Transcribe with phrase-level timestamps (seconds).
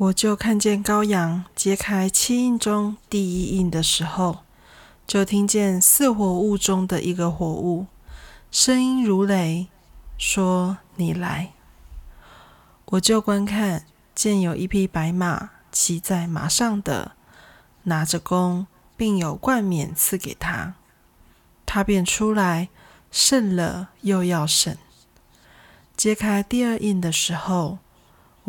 [0.00, 4.38] 我就看见羔羊揭开七印中第一印的时候，
[5.06, 7.84] 就听见四火物中的一个火物，
[8.50, 9.66] 声音如雷，
[10.16, 11.52] 说：“你来。”
[12.92, 13.84] 我就观看，
[14.14, 17.12] 见有一匹白马，骑在马上的，
[17.82, 20.76] 拿着弓，并有冠冕赐给他。
[21.66, 22.70] 他便出来，
[23.10, 24.74] 胜了又要胜。
[25.94, 27.76] 揭开第二印的时候。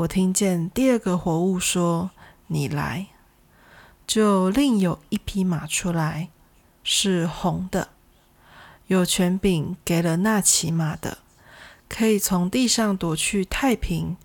[0.02, 2.10] 我听见第二个活物说
[2.48, 3.08] ：“你来。”
[4.08, 6.30] 就另有一匹马出来，
[6.84, 7.90] 是红的，
[8.88, 11.20] 有权柄给了那骑马的，
[11.88, 14.18] 可以从地上夺去太平，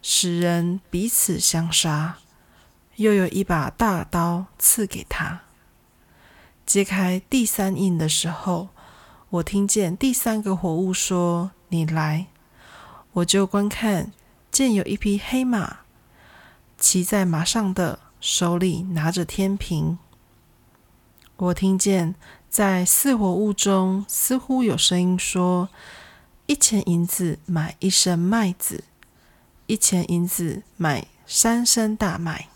[0.00, 2.16] 使人彼此相杀。
[2.96, 5.42] 又有一把大刀赐给他。
[6.64, 8.68] 揭开第三印的时候，
[9.28, 12.26] 我听见第三个活物说：“你来。”
[13.12, 14.12] 我就观看。
[14.60, 15.78] 见有一匹黑马，
[16.76, 19.98] 骑在马上的手里拿着天平。
[21.38, 22.14] 我听见
[22.50, 25.70] 在四活物中似乎有声音说
[26.44, 28.84] ：“一钱银子买一升麦子，
[29.64, 32.50] 一钱银子买三升大麦，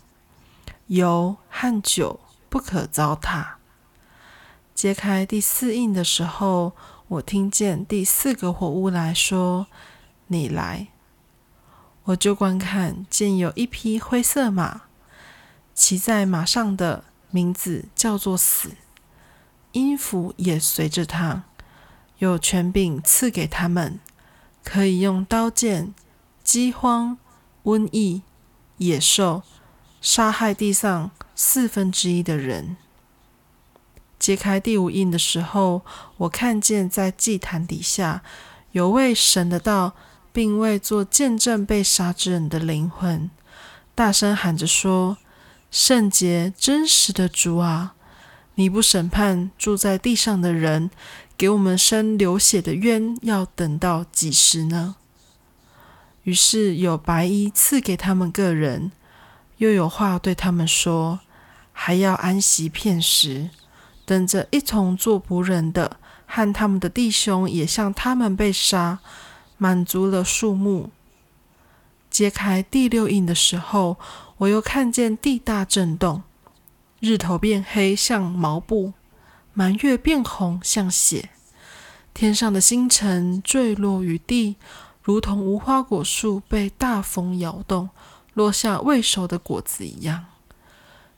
[0.85, 2.19] 油和酒
[2.49, 3.53] 不可糟蹋。”
[4.75, 6.73] 揭开第四印的时候，
[7.07, 9.65] 我听见第四个活物来说
[10.29, 10.89] ：“你来。”
[12.05, 14.81] 我就观看，见有一匹灰色马，
[15.73, 18.73] 骑在马上的名字叫做死，
[19.71, 21.45] 音符也随着他，
[22.19, 23.99] 有权柄赐给他们，
[24.63, 25.95] 可以用刀剑、
[26.43, 27.17] 饥荒、
[27.63, 28.21] 瘟疫、
[28.77, 29.41] 野兽
[29.99, 32.77] 杀害地上四分之一的人。
[34.19, 35.81] 揭开第五印的时候，
[36.17, 38.21] 我看见在祭坛底下
[38.73, 39.95] 有位神的道。
[40.35, 43.31] 并为做见证被杀之人的灵魂，
[43.95, 45.15] 大声喊着说
[45.71, 47.93] ：“圣洁真实的主啊，
[48.55, 50.91] 你不审判住在地上的人，
[51.37, 54.97] 给我们生流血的冤，要等到几时呢？”
[56.23, 58.91] 于是有白衣赐给他们个人，
[59.59, 61.21] 又有话对他们说
[61.71, 63.51] ：“还要安息片时，
[64.05, 68.99] 等着一同做仆人的和他们的弟兄也像他们被杀。”
[69.57, 70.91] 满足了数目。
[72.09, 73.97] 揭开第六印的时候，
[74.37, 76.23] 我又看见地大震动，
[76.99, 78.93] 日头变黑像毛布，
[79.53, 81.29] 满月变红像血，
[82.13, 84.55] 天上的星辰坠落于地，
[85.01, 87.89] 如同无花果树被大风摇动，
[88.33, 90.25] 落下未熟的果子一样。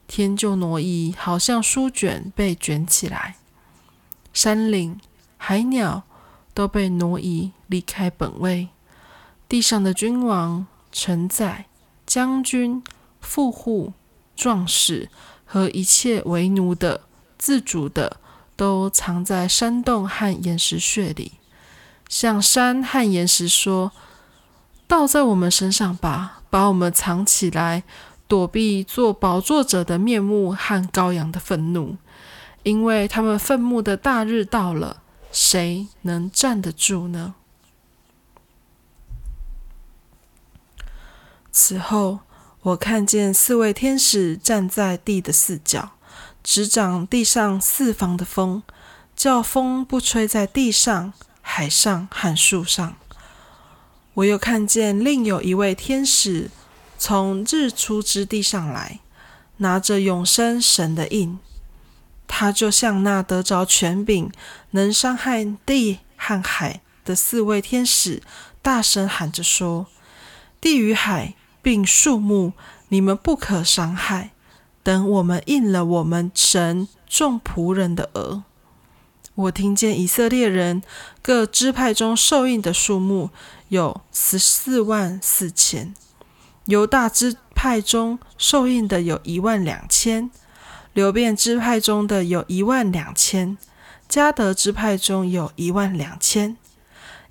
[0.07, 3.35] 天就挪移，好像书卷被卷起来。
[4.33, 4.99] 山岭、
[5.37, 6.03] 海鸟。
[6.57, 8.69] 都被挪移离开本位，
[9.47, 11.67] 地上的君王、臣宰、
[12.03, 12.81] 将军、
[13.21, 13.93] 富户、
[14.35, 15.07] 壮士
[15.45, 17.01] 和一切为奴的、
[17.37, 18.17] 自主的，
[18.55, 21.33] 都藏在山洞和岩石穴里，
[22.09, 23.91] 向山和岩石说
[24.89, 27.83] ：“倒在我们身上吧，把我们藏起来，
[28.27, 31.97] 躲避做宝座者的面目和羔羊的愤怒，
[32.63, 35.03] 因为他们愤怒的大日到了。”
[35.39, 37.35] 谁能站得住呢？
[41.51, 42.21] 此后，
[42.61, 45.91] 我看见四位天使站在地的四角，
[46.43, 48.63] 执掌地上四方的风，
[49.15, 52.95] 叫风不吹在地上、海上和树上。
[54.15, 56.49] 我又看见另有一位天使
[56.97, 59.01] 从日出之地上来，
[59.57, 61.37] 拿着永生神的印。
[62.27, 64.29] 他就像那得着权柄、
[64.71, 68.21] 能伤害地和海的四位天使，
[68.61, 69.87] 大声喊着说
[70.61, 72.53] ：“地与海并树木，
[72.89, 74.31] 你们不可伤害。
[74.83, 78.43] 等我们应了我们神众仆人的额。”
[79.35, 80.81] 我听见以色列人
[81.21, 83.29] 各支派中受印的数目
[83.67, 85.93] 有十四万四千，
[86.65, 90.31] 犹大支派中受印的有一万两千。
[90.97, 93.55] 流变支派中的有一万两千，
[94.09, 96.57] 加德支派中有一万两千，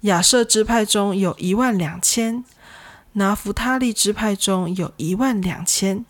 [0.03, 2.45] 亚瑟支派中有一万两千，
[3.15, 6.05] 拿弗他利支派中有一万两千，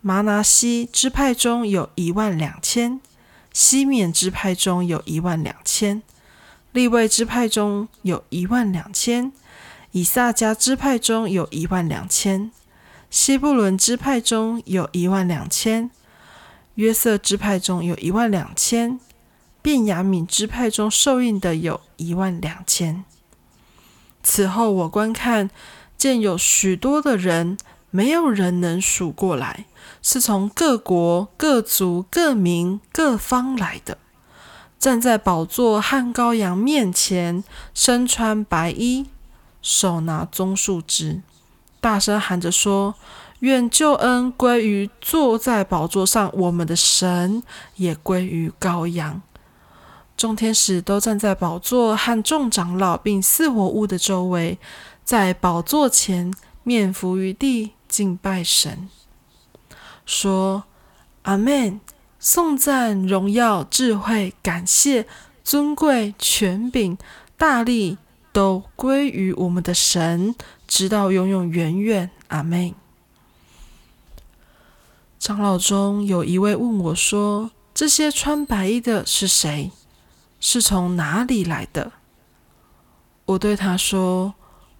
[0.00, 3.02] 麻拿西支派中有一万两千，
[3.52, 6.02] 西缅支派中有一万两千，
[6.72, 9.30] 利位支派中有一万两千，
[9.90, 12.50] 以萨迦支派中有一万两千，
[13.10, 15.90] 西布伦支派中有一万两千。
[16.76, 18.98] 约瑟支派中有一万两千，
[19.60, 23.04] 便雅敏支派中受印的有一万两千。
[24.22, 25.50] 此后我观看，
[25.96, 27.56] 见有许多的人
[27.90, 29.64] 没有人能数过来，
[30.02, 33.98] 是从各国、各族、各民、各方来的。
[34.78, 37.42] 站在宝座和羔羊面前，
[37.72, 39.06] 身穿白衣，
[39.62, 41.22] 手拿棕树枝，
[41.80, 42.94] 大声喊着说
[43.40, 47.42] ：“愿救恩归于坐在宝座上我们的神，
[47.76, 49.22] 也归于羔羊。”
[50.16, 54.58] 众天使都站在宝座和众长老并四活物的周围，
[55.04, 58.88] 在宝座前面伏于地敬拜神，
[60.04, 60.64] 说
[61.22, 61.80] ：“阿门。”
[62.18, 65.06] 颂赞、荣耀、智慧、感谢、
[65.44, 66.98] 尊贵、权柄、
[67.36, 67.98] 大力，
[68.32, 70.34] 都归于我们的神，
[70.66, 72.10] 直到永永远远。
[72.28, 72.74] 阿门。
[75.18, 79.72] 长老中有一位问我说：“这些穿白衣的是谁？
[80.38, 81.92] 是从哪里来的？”
[83.26, 84.34] 我对他说：“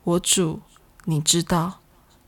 [0.04, 0.60] 我主，
[1.06, 1.80] 你知道。”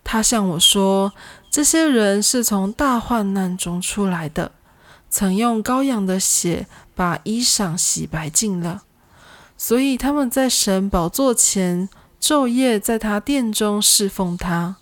[0.02, 1.12] 他向我说
[1.50, 4.52] ：“这些人是从大患难中出来的。”
[5.10, 8.82] 曾用羔羊的血把衣裳洗白净了，
[9.56, 11.88] 所以他们在神宝座前
[12.20, 14.76] 昼夜在他殿中侍奉他。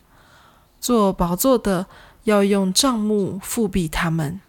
[0.81, 1.87] 做宝座的
[2.27, 4.41] 要用帐幕覆庇他们，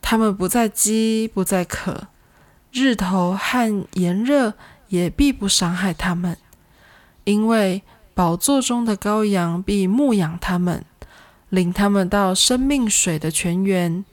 [0.00, 2.08] 他们不再饥，不再渴，
[2.72, 4.54] 日头和炎热
[4.88, 6.36] 也必不伤害他们，
[7.24, 7.82] 因为
[8.14, 10.84] 宝座中的羔羊必牧养他们，
[11.48, 14.04] 领他们到生命水的泉源。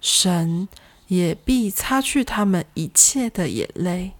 [0.00, 0.68] 神
[1.08, 4.12] 也必擦去他们一切的眼泪。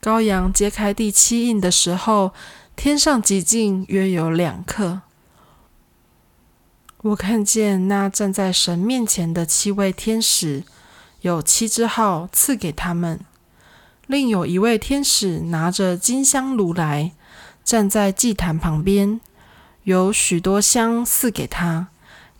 [0.00, 2.32] 羔羊揭开第七印的时候，
[2.76, 5.02] 天上极静，约有两刻。
[7.02, 10.64] 我看见那站在神面前的七位天使，
[11.20, 13.20] 有七只号赐给他们。
[14.06, 17.12] 另有一位天使拿着金香炉来，
[17.62, 19.20] 站在祭坛旁边，
[19.84, 21.88] 有许多香赐给他。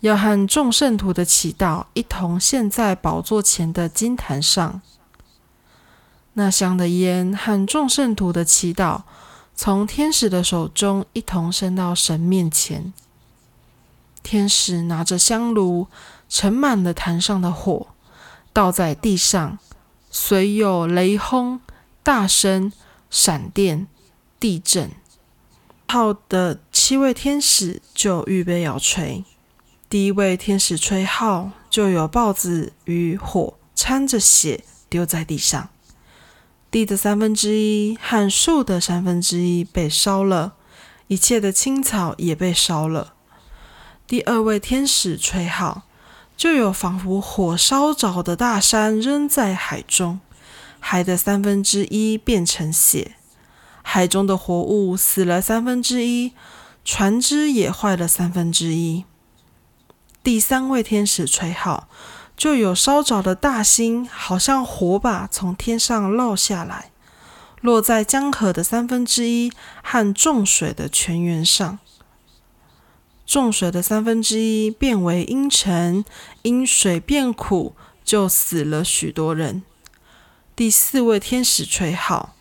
[0.01, 4.81] 要和众圣徒的祈祷一同献在宝座前的金坛上。
[6.33, 9.01] 那香的烟和众圣徒的祈祷，
[9.55, 12.93] 从天使的手中一同升到神面前。
[14.27, 15.87] 天使拿着香炉，
[16.27, 17.87] 盛满了坛上的火，
[18.51, 19.57] 倒在地上，
[20.11, 21.61] 随有雷轰、
[22.03, 22.73] 大声、
[23.09, 23.87] 闪电、
[24.37, 24.91] 地震。
[25.87, 29.23] 号的七位天使就预备要吹。
[29.87, 35.69] 第一位天使吹号，就有豹子与火掺着血丢在地上，
[36.69, 40.55] 地的三分之一和树的三分之一被烧了，
[41.07, 43.13] 一切的青草也被烧了。
[44.07, 45.81] 第二位天使吹号，
[46.37, 50.21] 就有仿佛火烧着的大山扔在海中，
[50.79, 53.17] 海的三分之一变成血，
[53.81, 56.31] 海中的活物死了三分之一，
[56.85, 59.03] 船只也坏了三分之一。
[60.23, 61.89] 第三位天使吹号，
[62.37, 66.91] 就有烧着的大星，好像火把从天上落下来，
[67.59, 69.51] 落在江河的三分之一
[69.83, 71.79] 和众水的泉源上。
[73.27, 76.05] 众水的三分之一变为阴沉，
[76.43, 77.75] 因水变苦，
[78.05, 79.63] 就死了许多人。
[80.55, 82.35] 第四位天使吹号，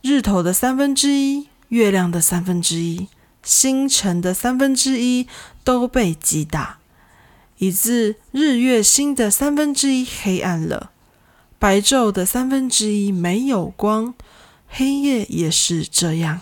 [0.00, 3.08] 日头的三分之一、月亮的三分之一、
[3.42, 5.28] 星辰的三分之一
[5.62, 6.78] 都被击打。
[7.58, 10.92] 以致日月星的三分之一黑暗了，
[11.58, 14.14] 白昼的三分之一没有光，
[14.66, 16.40] 黑夜也是这样。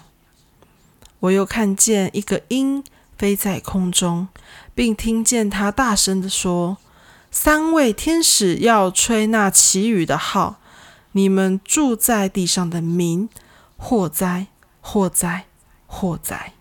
[1.20, 2.82] 我又看见一个鹰
[3.16, 4.28] 飞在空中，
[4.74, 6.78] 并听见他大声地说
[7.30, 10.60] ：“三位天使要吹那祈雨的号，
[11.12, 13.28] 你们住在地上的民，
[13.76, 14.48] 祸灾，
[14.80, 15.46] 祸灾，
[15.86, 16.52] 祸灾。”